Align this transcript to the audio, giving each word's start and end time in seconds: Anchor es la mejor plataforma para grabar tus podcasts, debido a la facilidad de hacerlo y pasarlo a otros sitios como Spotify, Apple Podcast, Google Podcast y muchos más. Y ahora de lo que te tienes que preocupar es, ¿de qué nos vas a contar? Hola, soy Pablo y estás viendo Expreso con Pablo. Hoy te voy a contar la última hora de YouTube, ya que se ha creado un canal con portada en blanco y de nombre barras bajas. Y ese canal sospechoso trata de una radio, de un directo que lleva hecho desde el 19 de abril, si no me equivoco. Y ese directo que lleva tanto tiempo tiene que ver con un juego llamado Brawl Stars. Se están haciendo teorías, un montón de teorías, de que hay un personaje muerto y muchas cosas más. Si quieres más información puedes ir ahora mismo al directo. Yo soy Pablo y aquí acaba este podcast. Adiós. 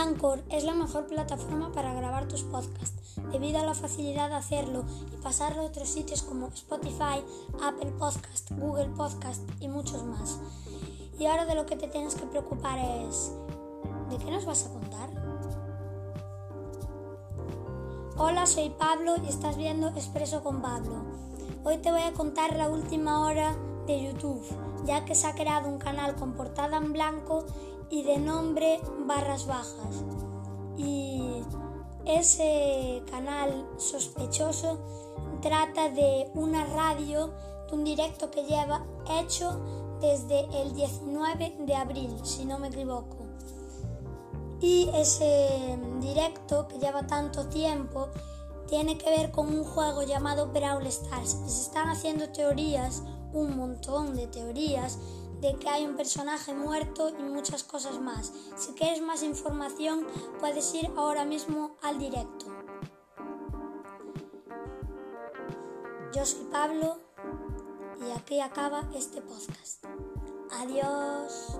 Anchor 0.00 0.42
es 0.48 0.64
la 0.64 0.72
mejor 0.72 1.06
plataforma 1.08 1.72
para 1.72 1.92
grabar 1.92 2.26
tus 2.26 2.42
podcasts, 2.42 3.20
debido 3.32 3.58
a 3.58 3.66
la 3.66 3.74
facilidad 3.74 4.30
de 4.30 4.36
hacerlo 4.36 4.84
y 5.12 5.16
pasarlo 5.16 5.60
a 5.60 5.66
otros 5.66 5.90
sitios 5.90 6.22
como 6.22 6.48
Spotify, 6.48 7.22
Apple 7.62 7.92
Podcast, 7.98 8.50
Google 8.52 8.88
Podcast 8.96 9.42
y 9.60 9.68
muchos 9.68 10.02
más. 10.04 10.38
Y 11.18 11.26
ahora 11.26 11.44
de 11.44 11.54
lo 11.54 11.66
que 11.66 11.76
te 11.76 11.86
tienes 11.86 12.14
que 12.14 12.24
preocupar 12.24 12.78
es, 12.78 13.32
¿de 14.08 14.16
qué 14.16 14.30
nos 14.30 14.46
vas 14.46 14.64
a 14.64 14.70
contar? 14.70 15.10
Hola, 18.16 18.46
soy 18.46 18.70
Pablo 18.70 19.16
y 19.22 19.28
estás 19.28 19.58
viendo 19.58 19.88
Expreso 19.88 20.42
con 20.42 20.62
Pablo. 20.62 21.04
Hoy 21.62 21.76
te 21.76 21.92
voy 21.92 22.02
a 22.02 22.14
contar 22.14 22.56
la 22.56 22.70
última 22.70 23.20
hora 23.20 23.54
de 23.86 24.02
YouTube, 24.02 24.46
ya 24.86 25.04
que 25.04 25.14
se 25.14 25.26
ha 25.26 25.34
creado 25.34 25.68
un 25.68 25.78
canal 25.78 26.16
con 26.16 26.32
portada 26.32 26.78
en 26.78 26.94
blanco 26.94 27.44
y 27.90 28.02
de 28.02 28.18
nombre 28.18 28.80
barras 29.06 29.46
bajas. 29.46 30.04
Y 30.76 31.42
ese 32.06 33.02
canal 33.10 33.68
sospechoso 33.76 34.78
trata 35.42 35.90
de 35.90 36.30
una 36.34 36.64
radio, 36.64 37.32
de 37.68 37.76
un 37.76 37.84
directo 37.84 38.30
que 38.30 38.44
lleva 38.44 38.86
hecho 39.20 39.60
desde 40.00 40.46
el 40.62 40.74
19 40.74 41.56
de 41.60 41.74
abril, 41.74 42.16
si 42.22 42.44
no 42.44 42.58
me 42.58 42.68
equivoco. 42.68 43.16
Y 44.60 44.90
ese 44.94 45.78
directo 46.00 46.68
que 46.68 46.78
lleva 46.78 47.06
tanto 47.06 47.48
tiempo 47.48 48.08
tiene 48.68 48.96
que 48.98 49.10
ver 49.10 49.30
con 49.30 49.48
un 49.48 49.64
juego 49.64 50.02
llamado 50.02 50.48
Brawl 50.48 50.86
Stars. 50.86 51.30
Se 51.46 51.62
están 51.62 51.88
haciendo 51.88 52.28
teorías, 52.28 53.02
un 53.32 53.56
montón 53.56 54.14
de 54.14 54.26
teorías, 54.26 54.98
de 55.40 55.54
que 55.56 55.68
hay 55.68 55.86
un 55.86 55.96
personaje 55.96 56.54
muerto 56.54 57.08
y 57.08 57.22
muchas 57.22 57.64
cosas 57.64 58.00
más. 58.00 58.32
Si 58.56 58.72
quieres 58.72 59.00
más 59.00 59.22
información 59.22 60.06
puedes 60.38 60.74
ir 60.74 60.90
ahora 60.96 61.24
mismo 61.24 61.76
al 61.82 61.98
directo. 61.98 62.46
Yo 66.12 66.26
soy 66.26 66.44
Pablo 66.50 66.98
y 68.06 68.10
aquí 68.10 68.40
acaba 68.40 68.82
este 68.94 69.20
podcast. 69.22 69.84
Adiós. 70.60 71.58